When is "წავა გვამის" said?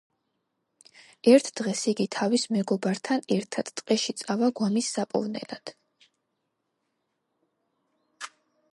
4.23-4.91